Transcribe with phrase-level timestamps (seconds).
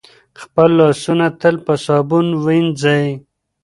[0.41, 3.05] خپل لاسونه تل په صابون وینځئ.